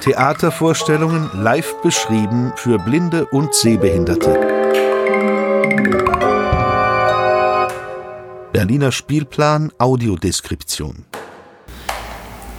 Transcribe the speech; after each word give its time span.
Theatervorstellungen 0.00 1.30
live 1.34 1.74
beschrieben 1.82 2.52
für 2.56 2.78
Blinde 2.78 3.26
und 3.26 3.54
Sehbehinderte. 3.54 4.38
Berliner 8.52 8.92
Spielplan 8.92 9.72
Audiodeskription. 9.78 11.04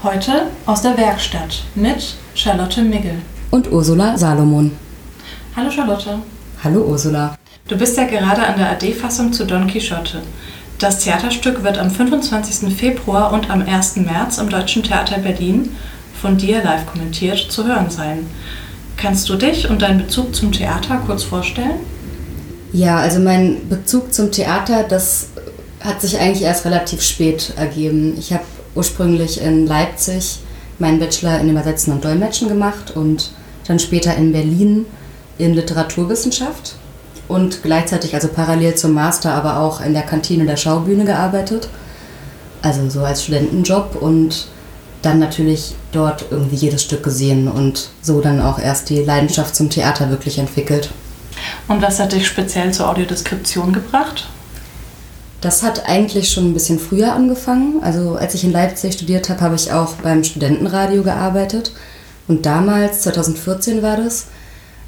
Heute 0.04 0.48
aus 0.66 0.82
der 0.82 0.98
Werkstatt 0.98 1.64
mit 1.76 2.16
Charlotte 2.34 2.82
Miggel 2.82 3.22
und 3.52 3.72
Ursula 3.72 4.18
Salomon. 4.18 4.72
Hallo 5.56 5.72
Charlotte. 5.72 6.20
Hallo 6.64 6.82
Ursula. 6.82 7.38
Du 7.68 7.78
bist 7.78 7.98
ja 7.98 8.06
gerade 8.06 8.46
an 8.46 8.58
der 8.58 8.72
AD-Fassung 8.72 9.32
zu 9.32 9.46
Don 9.46 9.68
Quixote. 9.68 10.22
Das 10.80 11.00
Theaterstück 11.00 11.64
wird 11.64 11.78
am 11.78 11.90
25. 11.90 12.76
Februar 12.76 13.32
und 13.32 13.50
am 13.50 13.62
1. 13.62 13.96
März 13.98 14.40
im 14.40 14.50
Deutschen 14.50 14.84
Theater 14.84 15.20
Berlin 15.20 15.72
von 16.22 16.38
dir 16.38 16.62
live 16.64 16.86
kommentiert 16.86 17.38
zu 17.50 17.66
hören 17.66 17.90
sein. 17.90 18.28
Kannst 18.98 19.30
du 19.30 19.36
dich 19.36 19.70
und 19.70 19.82
deinen 19.82 20.00
Bezug 20.00 20.36
zum 20.36 20.52
Theater 20.52 21.02
kurz 21.06 21.24
vorstellen? 21.24 21.80
Ja, 22.74 22.98
also 22.98 23.22
mein 23.22 23.70
Bezug 23.70 24.14
zum 24.14 24.34
Theater, 24.34 24.84
das 24.84 25.28
hat 25.80 26.02
sich 26.02 26.20
eigentlich 26.20 26.44
erst 26.44 26.66
relativ 26.66 27.02
spät 27.02 27.54
ergeben. 27.56 28.16
Ich 28.18 28.34
habe 28.34 28.44
ursprünglich 28.76 29.40
in 29.40 29.66
Leipzig 29.68 30.40
meinen 30.78 31.00
Bachelor 31.00 31.40
in 31.40 31.50
Übersetzen 31.50 31.94
und 31.94 32.04
Dolmetschen 32.04 32.50
gemacht 32.50 32.92
und 32.96 33.32
dann 33.66 33.80
später 33.80 34.14
in 34.16 34.34
Berlin 34.34 34.86
in 35.38 35.54
Literaturwissenschaft 35.54 36.76
und 37.28 37.64
gleichzeitig, 37.64 38.14
also 38.14 38.28
parallel 38.28 38.76
zum 38.76 38.94
Master, 38.94 39.34
aber 39.34 39.60
auch 39.60 39.82
in 39.82 39.94
der 39.94 40.04
Kantine 40.04 40.46
der 40.46 40.58
Schaubühne 40.58 41.06
gearbeitet. 41.06 41.70
Also 42.62 42.90
so 42.90 43.02
als 43.04 43.24
Studentenjob 43.24 43.96
und 44.02 44.48
dann 45.02 45.20
natürlich 45.20 45.76
dort 45.92 46.26
irgendwie 46.32 46.56
jedes 46.56 46.84
Stück 46.84 47.04
gesehen 47.04 47.48
und 47.48 47.90
so 48.02 48.22
dann 48.22 48.42
auch 48.42 48.58
erst 48.58 48.90
die 48.90 49.04
Leidenschaft 49.04 49.56
zum 49.56 49.70
Theater 49.70 50.10
wirklich 50.10 50.40
entwickelt. 50.40 50.90
Und 51.68 51.82
was 51.82 52.00
hat 52.00 52.14
dich 52.14 52.28
speziell 52.28 52.74
zur 52.74 52.90
Audiodeskription 52.90 53.74
gebracht? 53.74 54.28
Das 55.42 55.62
hat 55.62 55.88
eigentlich 55.88 56.32
schon 56.32 56.50
ein 56.50 56.54
bisschen 56.54 56.80
früher 56.80 57.14
angefangen. 57.14 57.84
Also 57.84 58.16
als 58.16 58.34
ich 58.34 58.44
in 58.44 58.52
Leipzig 58.52 58.94
studiert 58.94 59.30
habe, 59.30 59.42
habe 59.42 59.56
ich 59.56 59.72
auch 59.72 59.94
beim 59.96 60.24
Studentenradio 60.24 61.04
gearbeitet. 61.04 61.72
Und 62.28 62.48
damals, 62.48 63.02
2014 63.02 63.84
war 63.84 63.98
das, 63.98 64.26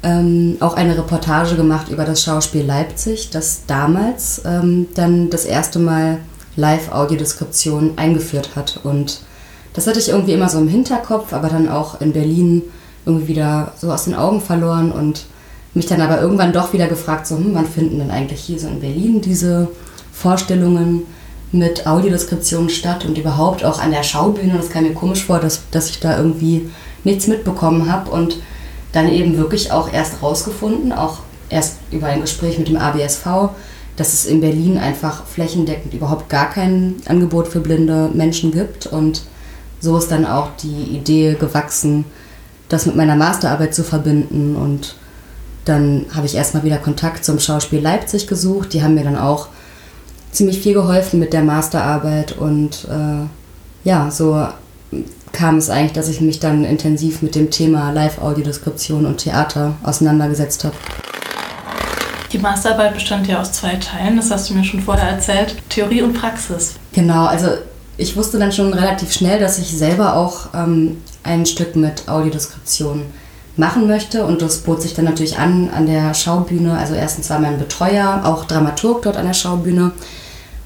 ähm, 0.02 0.56
auch 0.60 0.74
eine 0.74 0.96
Reportage 0.96 1.56
gemacht 1.56 1.88
über 1.88 2.04
das 2.04 2.22
Schauspiel 2.22 2.64
Leipzig, 2.64 3.30
das 3.30 3.62
damals 3.66 4.42
ähm, 4.44 4.86
dann 4.94 5.30
das 5.30 5.44
erste 5.44 5.78
Mal 5.78 6.18
Live-Audiodeskription 6.56 7.92
eingeführt 7.96 8.50
hat. 8.56 8.80
Und 8.84 9.20
das 9.74 9.86
hatte 9.86 9.98
ich 9.98 10.08
irgendwie 10.08 10.32
immer 10.32 10.48
so 10.48 10.58
im 10.58 10.68
Hinterkopf, 10.68 11.32
aber 11.32 11.48
dann 11.48 11.68
auch 11.68 12.00
in 12.00 12.12
Berlin 12.12 12.62
irgendwie 13.06 13.28
wieder 13.28 13.72
so 13.78 13.92
aus 13.92 14.04
den 14.04 14.14
Augen 14.14 14.40
verloren 14.40 14.92
und 14.92 15.26
mich 15.74 15.86
dann 15.86 16.00
aber 16.00 16.20
irgendwann 16.20 16.52
doch 16.52 16.72
wieder 16.72 16.88
gefragt, 16.88 17.26
so, 17.26 17.36
hm, 17.36 17.54
wann 17.54 17.66
finden 17.66 17.98
denn 17.98 18.10
eigentlich 18.10 18.40
hier 18.40 18.58
so 18.58 18.68
in 18.68 18.80
Berlin 18.80 19.20
diese 19.20 19.68
Vorstellungen 20.12 21.02
mit 21.52 21.86
Audiodeskriptionen 21.86 22.68
statt 22.68 23.04
und 23.04 23.16
überhaupt 23.16 23.64
auch 23.64 23.80
an 23.80 23.90
der 23.90 24.02
Schaubühne. 24.02 24.54
Das 24.56 24.70
kam 24.70 24.84
mir 24.84 24.94
komisch 24.94 25.24
vor, 25.24 25.38
dass, 25.38 25.62
dass 25.70 25.90
ich 25.90 26.00
da 26.00 26.16
irgendwie 26.16 26.68
nichts 27.04 27.26
mitbekommen 27.26 27.90
habe 27.90 28.10
und 28.10 28.36
dann 28.92 29.10
eben 29.10 29.36
wirklich 29.36 29.72
auch 29.72 29.92
erst 29.92 30.22
rausgefunden, 30.22 30.92
auch 30.92 31.20
erst 31.50 31.76
über 31.90 32.06
ein 32.06 32.20
Gespräch 32.20 32.58
mit 32.58 32.68
dem 32.68 32.76
ABSV, 32.76 33.50
dass 33.96 34.12
es 34.12 34.26
in 34.26 34.40
Berlin 34.40 34.78
einfach 34.78 35.26
flächendeckend 35.26 35.94
überhaupt 35.94 36.28
gar 36.28 36.50
kein 36.50 36.96
Angebot 37.06 37.48
für 37.48 37.60
blinde 37.60 38.10
Menschen 38.12 38.52
gibt 38.52 38.86
und 38.86 39.22
so 39.80 39.96
ist 39.96 40.10
dann 40.10 40.26
auch 40.26 40.50
die 40.62 40.96
Idee 40.96 41.36
gewachsen, 41.38 42.04
das 42.68 42.86
mit 42.86 42.96
meiner 42.96 43.16
Masterarbeit 43.16 43.74
zu 43.74 43.84
verbinden. 43.84 44.56
Und 44.56 44.96
dann 45.64 46.06
habe 46.14 46.26
ich 46.26 46.34
erstmal 46.34 46.64
wieder 46.64 46.78
Kontakt 46.78 47.24
zum 47.24 47.38
Schauspiel 47.38 47.80
Leipzig 47.80 48.26
gesucht. 48.26 48.72
Die 48.72 48.82
haben 48.82 48.94
mir 48.94 49.04
dann 49.04 49.16
auch 49.16 49.48
ziemlich 50.32 50.60
viel 50.60 50.74
geholfen 50.74 51.20
mit 51.20 51.32
der 51.32 51.42
Masterarbeit. 51.42 52.36
Und 52.36 52.86
äh, 52.90 53.26
ja, 53.88 54.10
so 54.10 54.46
kam 55.32 55.58
es 55.58 55.70
eigentlich, 55.70 55.92
dass 55.92 56.08
ich 56.08 56.20
mich 56.20 56.40
dann 56.40 56.64
intensiv 56.64 57.22
mit 57.22 57.34
dem 57.34 57.50
Thema 57.50 57.90
Live-Audiodeskription 57.92 59.06
und 59.06 59.18
Theater 59.18 59.74
auseinandergesetzt 59.82 60.64
habe. 60.64 60.74
Die 62.32 62.38
Masterarbeit 62.38 62.94
bestand 62.94 63.26
ja 63.26 63.40
aus 63.40 63.52
zwei 63.52 63.76
Teilen, 63.76 64.16
das 64.16 64.30
hast 64.30 64.50
du 64.50 64.54
mir 64.54 64.64
schon 64.64 64.80
vorher 64.80 65.08
erzählt, 65.08 65.56
Theorie 65.70 66.02
und 66.02 66.12
Praxis. 66.12 66.74
Genau, 66.92 67.24
also 67.24 67.48
ich 67.96 68.16
wusste 68.16 68.38
dann 68.38 68.52
schon 68.52 68.72
relativ 68.74 69.12
schnell, 69.12 69.40
dass 69.40 69.58
ich 69.58 69.76
selber 69.76 70.14
auch 70.14 70.48
ähm, 70.54 70.98
ein 71.22 71.46
Stück 71.46 71.74
mit 71.74 72.08
Audiodeskription 72.08 73.02
machen 73.56 73.88
möchte 73.88 74.24
und 74.24 74.40
das 74.40 74.58
bot 74.58 74.80
sich 74.82 74.94
dann 74.94 75.04
natürlich 75.04 75.38
an 75.38 75.68
an 75.74 75.86
der 75.86 76.14
Schaubühne. 76.14 76.78
Also 76.78 76.94
erstens 76.94 77.28
war 77.28 77.40
mein 77.40 77.58
Betreuer 77.58 78.22
auch 78.24 78.44
Dramaturg 78.44 79.02
dort 79.02 79.16
an 79.16 79.26
der 79.26 79.34
Schaubühne 79.34 79.92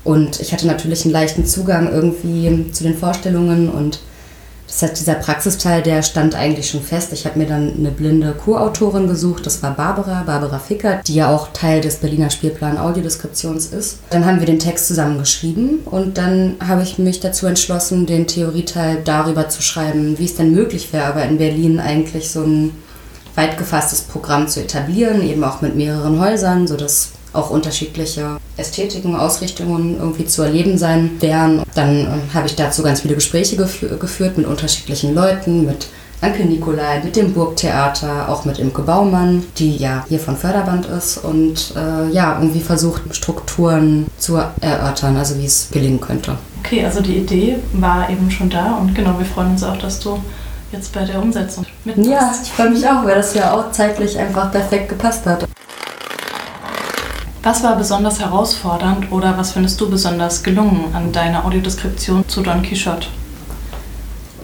und 0.04 0.40
ich 0.40 0.52
hatte 0.52 0.66
natürlich 0.66 1.04
einen 1.04 1.12
leichten 1.12 1.46
Zugang 1.46 1.90
irgendwie 1.90 2.70
zu 2.72 2.82
den 2.82 2.96
Vorstellungen 2.96 3.70
und 3.70 4.00
das 4.72 4.82
heißt, 4.82 5.00
dieser 5.00 5.14
Praxisteil, 5.14 5.82
der 5.82 6.02
stand 6.02 6.34
eigentlich 6.34 6.70
schon 6.70 6.82
fest. 6.82 7.12
Ich 7.12 7.26
habe 7.26 7.38
mir 7.38 7.46
dann 7.46 7.74
eine 7.76 7.90
blinde 7.90 8.32
Co-Autorin 8.32 9.06
gesucht. 9.06 9.44
Das 9.44 9.62
war 9.62 9.72
Barbara, 9.72 10.22
Barbara 10.22 10.58
Ficker, 10.58 11.02
die 11.06 11.16
ja 11.16 11.28
auch 11.28 11.52
Teil 11.52 11.82
des 11.82 11.96
Berliner 11.96 12.30
Spielplan 12.30 12.78
Audiodeskriptions 12.78 13.66
ist. 13.66 13.98
Dann 14.08 14.24
haben 14.24 14.38
wir 14.40 14.46
den 14.46 14.58
Text 14.58 14.88
zusammen 14.88 15.18
geschrieben 15.18 15.80
und 15.84 16.16
dann 16.16 16.56
habe 16.66 16.82
ich 16.82 16.98
mich 16.98 17.20
dazu 17.20 17.46
entschlossen, 17.46 18.06
den 18.06 18.26
Theorieteil 18.26 19.02
darüber 19.04 19.50
zu 19.50 19.60
schreiben, 19.60 20.18
wie 20.18 20.24
es 20.24 20.36
denn 20.36 20.54
möglich 20.54 20.90
wäre, 20.94 21.04
aber 21.04 21.24
in 21.24 21.36
Berlin 21.36 21.78
eigentlich 21.78 22.30
so 22.30 22.42
ein 22.42 22.70
weit 23.34 23.58
gefasstes 23.58 24.00
Programm 24.00 24.48
zu 24.48 24.60
etablieren, 24.60 25.22
eben 25.22 25.44
auch 25.44 25.60
mit 25.60 25.76
mehreren 25.76 26.18
Häusern, 26.18 26.66
sodass 26.66 27.10
auch 27.32 27.50
unterschiedliche 27.50 28.38
Ästhetiken, 28.56 29.16
Ausrichtungen 29.16 29.96
irgendwie 29.98 30.26
zu 30.26 30.42
erleben 30.42 30.78
sein 30.78 31.20
werden. 31.20 31.62
Dann 31.74 32.06
äh, 32.06 32.34
habe 32.34 32.46
ich 32.46 32.56
dazu 32.56 32.82
ganz 32.82 33.00
viele 33.00 33.14
Gespräche 33.14 33.56
gefü 33.56 33.96
geführt 33.98 34.36
mit 34.36 34.46
unterschiedlichen 34.46 35.14
Leuten, 35.14 35.64
mit 35.64 35.88
Anke 36.22 36.44
Nikolai, 36.44 37.00
mit 37.02 37.16
dem 37.16 37.32
Burgtheater, 37.32 38.28
auch 38.28 38.44
mit 38.44 38.60
Imke 38.60 38.82
Baumann, 38.82 39.42
die 39.58 39.76
ja 39.76 40.04
hier 40.08 40.20
von 40.20 40.36
Förderband 40.36 40.86
ist 40.86 41.18
und 41.18 41.74
äh, 41.76 42.12
ja, 42.12 42.38
irgendwie 42.38 42.60
versucht, 42.60 43.02
Strukturen 43.10 44.06
zu 44.18 44.38
erörtern, 44.60 45.16
also 45.16 45.36
wie 45.38 45.46
es 45.46 45.68
gelingen 45.72 46.00
könnte. 46.00 46.36
Okay, 46.60 46.84
also 46.84 47.00
die 47.00 47.16
Idee 47.16 47.56
war 47.72 48.08
eben 48.08 48.30
schon 48.30 48.48
da 48.48 48.76
und 48.76 48.94
genau, 48.94 49.18
wir 49.18 49.26
freuen 49.26 49.50
uns 49.50 49.64
auch, 49.64 49.76
dass 49.78 49.98
du 49.98 50.20
jetzt 50.70 50.92
bei 50.92 51.04
der 51.04 51.20
Umsetzung 51.20 51.66
mitmachst. 51.84 52.10
Ja, 52.10 52.34
ich 52.40 52.52
freue 52.52 52.70
mich 52.70 52.86
auch, 52.86 53.04
weil 53.04 53.16
das 53.16 53.34
ja 53.34 53.52
auch 53.52 53.72
zeitlich 53.72 54.16
einfach 54.16 54.52
perfekt 54.52 54.90
gepasst 54.90 55.26
hat. 55.26 55.48
Was 57.44 57.64
war 57.64 57.74
besonders 57.74 58.20
herausfordernd 58.20 59.10
oder 59.10 59.36
was 59.36 59.50
findest 59.50 59.80
du 59.80 59.90
besonders 59.90 60.44
gelungen 60.44 60.94
an 60.94 61.10
deiner 61.10 61.44
Audiodeskription 61.44 62.22
zu 62.28 62.40
Don 62.40 62.62
Quixote? 62.62 63.08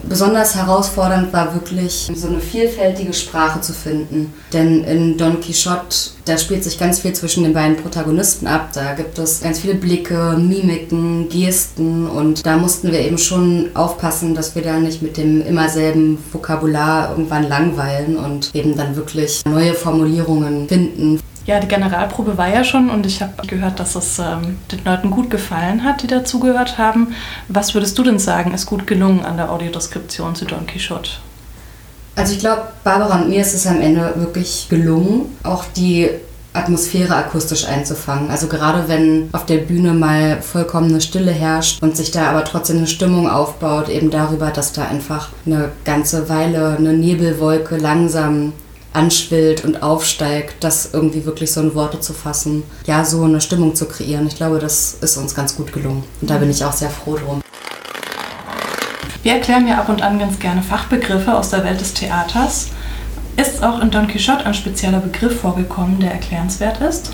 Besonders 0.03 0.55
herausfordernd 0.55 1.31
war 1.31 1.53
wirklich, 1.53 2.09
so 2.13 2.27
eine 2.27 2.41
vielfältige 2.41 3.13
Sprache 3.13 3.61
zu 3.61 3.71
finden. 3.71 4.33
Denn 4.51 4.83
in 4.83 5.17
Don 5.17 5.39
Quixote, 5.39 5.95
da 6.25 6.37
spielt 6.37 6.65
sich 6.65 6.77
ganz 6.77 6.99
viel 6.99 7.13
zwischen 7.13 7.43
den 7.43 7.53
beiden 7.53 7.77
Protagonisten 7.77 8.47
ab. 8.47 8.71
Da 8.73 8.93
gibt 8.95 9.17
es 9.17 9.39
ganz 9.41 9.59
viele 9.59 9.75
Blicke, 9.75 10.35
Mimiken, 10.37 11.29
Gesten 11.29 12.05
und 12.05 12.45
da 12.45 12.57
mussten 12.57 12.91
wir 12.91 12.99
eben 12.99 13.17
schon 13.17 13.69
aufpassen, 13.75 14.35
dass 14.35 14.55
wir 14.55 14.61
da 14.61 14.77
nicht 14.77 15.01
mit 15.01 15.15
dem 15.15 15.41
immer 15.45 15.69
selben 15.69 16.17
Vokabular 16.33 17.11
irgendwann 17.11 17.47
langweilen 17.47 18.17
und 18.17 18.53
eben 18.53 18.75
dann 18.75 18.97
wirklich 18.97 19.45
neue 19.45 19.73
Formulierungen 19.73 20.67
finden. 20.67 21.21
Ja, 21.49 21.59
die 21.59 21.67
Generalprobe 21.67 22.37
war 22.37 22.47
ja 22.47 22.63
schon 22.63 22.91
und 22.91 23.07
ich 23.07 23.23
habe 23.23 23.47
gehört, 23.47 23.79
dass 23.79 23.95
es 23.95 24.19
ähm, 24.19 24.59
den 24.71 24.85
Leuten 24.85 25.09
gut 25.09 25.31
gefallen 25.31 25.83
hat, 25.83 26.03
die 26.03 26.07
dazugehört 26.07 26.77
haben. 26.77 27.15
Was 27.47 27.73
würdest 27.73 27.97
du 27.97 28.03
denn 28.03 28.19
sagen, 28.19 28.53
ist 28.53 28.67
gut 28.67 28.85
gelungen 28.85 29.25
an 29.25 29.37
der 29.37 29.51
Audiodeskription 29.51 30.35
zu 30.35 30.45
Don 30.45 30.67
Quixote? 30.67 31.09
Also 32.15 32.33
ich 32.33 32.39
glaube, 32.39 32.67
Barbara 32.83 33.15
und 33.15 33.29
mir 33.29 33.41
ist 33.41 33.55
es 33.55 33.65
am 33.65 33.81
Ende 33.81 34.13
wirklich 34.17 34.67
gelungen, 34.69 35.35
auch 35.41 35.65
die 35.75 36.11
Atmosphäre 36.53 37.15
akustisch 37.15 37.67
einzufangen. 37.67 38.29
Also 38.29 38.45
gerade 38.45 38.87
wenn 38.87 39.29
auf 39.31 39.47
der 39.47 39.57
Bühne 39.57 39.93
mal 39.93 40.43
vollkommene 40.43 41.01
Stille 41.01 41.31
herrscht 41.31 41.81
und 41.81 41.97
sich 41.97 42.11
da 42.11 42.29
aber 42.29 42.43
trotzdem 42.43 42.77
eine 42.77 42.85
Stimmung 42.85 43.27
aufbaut, 43.27 43.89
eben 43.89 44.11
darüber, 44.11 44.51
dass 44.51 44.71
da 44.71 44.85
einfach 44.85 45.29
eine 45.47 45.69
ganze 45.83 46.29
Weile 46.29 46.75
eine 46.77 46.93
Nebelwolke 46.93 47.77
langsam 47.77 48.53
anschwillt 48.93 49.63
und 49.63 49.83
aufsteigt, 49.83 50.55
das 50.63 50.89
irgendwie 50.93 51.25
wirklich 51.25 51.51
so 51.51 51.61
in 51.61 51.75
Worte 51.75 51.99
zu 51.99 52.13
fassen, 52.13 52.63
ja, 52.85 53.05
so 53.05 53.23
eine 53.23 53.41
Stimmung 53.41 53.75
zu 53.75 53.85
kreieren. 53.87 54.27
Ich 54.27 54.35
glaube, 54.35 54.59
das 54.59 54.95
ist 55.01 55.17
uns 55.17 55.35
ganz 55.35 55.55
gut 55.55 55.71
gelungen. 55.71 56.03
Und 56.21 56.29
da 56.29 56.37
bin 56.37 56.49
ich 56.49 56.63
auch 56.63 56.73
sehr 56.73 56.89
froh 56.89 57.15
drum. 57.15 57.41
Wir 59.21 59.33
erklären 59.33 59.67
ja 59.67 59.79
ab 59.79 59.89
und 59.89 60.01
an 60.01 60.17
ganz 60.17 60.39
gerne 60.39 60.63
Fachbegriffe 60.63 61.35
aus 61.35 61.49
der 61.49 61.63
Welt 61.63 61.79
des 61.81 61.93
Theaters. 61.93 62.67
Ist 63.37 63.63
auch 63.63 63.79
in 63.81 63.91
Don 63.91 64.07
Quixote 64.07 64.45
ein 64.45 64.53
spezieller 64.53 64.99
Begriff 64.99 65.41
vorgekommen, 65.41 65.99
der 65.99 66.11
erklärenswert 66.11 66.81
ist? 66.81 67.11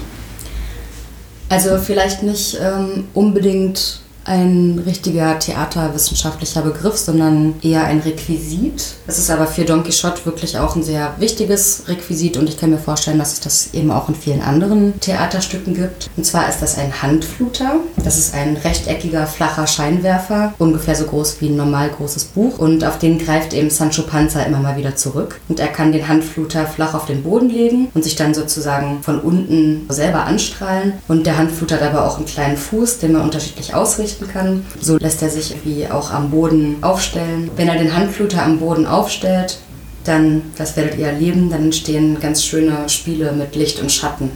Also 1.49 1.77
vielleicht 1.77 2.23
nicht 2.23 2.57
ähm, 2.59 3.07
unbedingt 3.13 4.01
ein 4.25 4.81
richtiger 4.85 5.37
theaterwissenschaftlicher 5.39 6.61
Begriff, 6.61 6.97
sondern 6.97 7.55
eher 7.61 7.85
ein 7.85 7.99
Requisit. 7.99 8.95
Es 9.07 9.19
ist 9.19 9.29
aber 9.29 9.47
für 9.47 9.65
Don 9.65 9.83
Quixote 9.83 10.25
wirklich 10.25 10.57
auch 10.57 10.75
ein 10.75 10.83
sehr 10.83 11.13
wichtiges 11.19 11.83
Requisit 11.87 12.37
und 12.37 12.49
ich 12.49 12.57
kann 12.57 12.71
mir 12.71 12.79
vorstellen, 12.79 13.19
dass 13.19 13.33
es 13.33 13.39
das 13.39 13.73
eben 13.73 13.91
auch 13.91 14.09
in 14.09 14.15
vielen 14.15 14.41
anderen 14.41 14.99
Theaterstücken 14.99 15.75
gibt. 15.75 16.09
Und 16.17 16.25
zwar 16.25 16.49
ist 16.49 16.61
das 16.61 16.77
ein 16.77 17.01
Handfluter. 17.01 17.75
Das 18.03 18.17
ist 18.17 18.33
ein 18.33 18.57
rechteckiger, 18.57 19.27
flacher 19.27 19.67
Scheinwerfer, 19.67 20.53
ungefähr 20.57 20.95
so 20.95 21.05
groß 21.05 21.37
wie 21.39 21.49
ein 21.49 21.55
normal 21.55 21.89
großes 21.89 22.25
Buch 22.25 22.57
und 22.57 22.83
auf 22.83 22.99
den 22.99 23.19
greift 23.19 23.53
eben 23.53 23.69
Sancho 23.69 24.03
Panza 24.03 24.41
immer 24.41 24.59
mal 24.59 24.77
wieder 24.77 24.95
zurück. 24.95 25.39
Und 25.49 25.59
er 25.59 25.67
kann 25.67 25.91
den 25.91 26.07
Handfluter 26.07 26.65
flach 26.65 26.95
auf 26.95 27.05
den 27.05 27.23
Boden 27.23 27.49
legen 27.49 27.89
und 27.93 28.03
sich 28.03 28.15
dann 28.15 28.33
sozusagen 28.33 29.03
von 29.03 29.19
unten 29.19 29.85
selber 29.89 30.25
anstrahlen. 30.25 30.93
Und 31.07 31.25
der 31.27 31.37
Handfluter 31.37 31.75
hat 31.75 31.83
aber 31.83 32.05
auch 32.05 32.17
einen 32.17 32.25
kleinen 32.25 32.57
Fuß, 32.57 32.99
den 32.99 33.13
man 33.13 33.21
unterschiedlich 33.21 33.73
ausrichten 34.15 34.25
richten 34.25 34.27
kann. 34.27 34.65
So 34.81 34.97
lässt 34.97 35.21
er 35.21 35.29
sich 35.29 35.55
wie 35.63 35.87
auch 35.87 36.11
am 36.11 36.31
Boden 36.31 36.77
aufstellen. 36.81 37.49
Wenn 37.55 37.67
er 37.67 37.77
den 37.77 37.95
Handfluter 37.95 38.43
am 38.43 38.59
Boden 38.59 38.85
aufstellt, 38.85 39.59
dann, 40.03 40.43
das 40.57 40.77
werdet 40.77 40.97
ihr 40.97 41.07
erleben, 41.07 41.49
dann 41.49 41.63
entstehen 41.63 42.19
ganz 42.19 42.43
schöne 42.43 42.87
Spiele 42.89 43.31
mit 43.31 43.55
Licht 43.55 43.79
und 43.79 43.91
Schatten. 43.91 44.31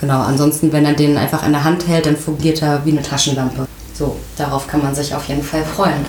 Genau, 0.00 0.20
ansonsten, 0.20 0.70
wenn 0.72 0.84
er 0.84 0.92
den 0.92 1.16
einfach 1.16 1.46
in 1.46 1.52
der 1.52 1.64
Hand 1.64 1.88
hält, 1.88 2.04
dann 2.04 2.16
fungiert 2.16 2.60
er 2.60 2.84
wie 2.84 2.90
eine 2.90 3.02
Taschenlampe. 3.02 3.66
So, 3.94 4.16
darauf 4.36 4.66
kann 4.66 4.82
man 4.82 4.94
sich 4.94 5.14
auf 5.14 5.26
jeden 5.28 5.42
Fall 5.42 5.64
freuen. 5.64 6.04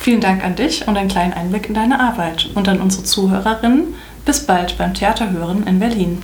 Vielen 0.00 0.20
Dank 0.20 0.44
an 0.44 0.54
dich 0.54 0.86
und 0.86 0.96
einen 0.96 1.08
kleinen 1.08 1.32
Einblick 1.32 1.68
in 1.68 1.74
deine 1.74 1.98
Arbeit 2.00 2.48
und 2.54 2.68
an 2.68 2.80
unsere 2.80 3.02
Zuhörerinnen. 3.02 3.94
Bis 4.24 4.46
bald 4.46 4.78
beim 4.78 4.94
Theaterhören 4.94 5.66
in 5.66 5.80
Berlin. 5.80 6.22